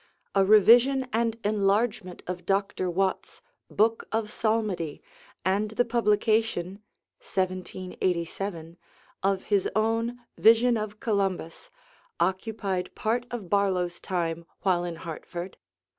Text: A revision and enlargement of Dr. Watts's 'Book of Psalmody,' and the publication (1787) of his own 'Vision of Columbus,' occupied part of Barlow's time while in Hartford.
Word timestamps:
A 0.33 0.43
revision 0.43 1.07
and 1.13 1.37
enlargement 1.43 2.23
of 2.25 2.43
Dr. 2.43 2.89
Watts's 2.89 3.43
'Book 3.69 4.05
of 4.11 4.31
Psalmody,' 4.31 5.03
and 5.45 5.69
the 5.69 5.85
publication 5.85 6.81
(1787) 7.19 8.77
of 9.21 9.43
his 9.43 9.69
own 9.75 10.19
'Vision 10.39 10.75
of 10.75 10.99
Columbus,' 10.99 11.69
occupied 12.19 12.95
part 12.95 13.27
of 13.29 13.47
Barlow's 13.47 13.99
time 13.99 14.47
while 14.61 14.83
in 14.83 14.95
Hartford. 14.95 15.57